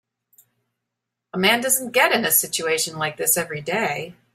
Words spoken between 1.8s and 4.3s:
get in a situation like this every day.